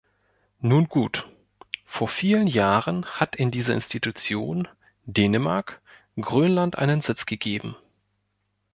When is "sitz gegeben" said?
7.01-7.75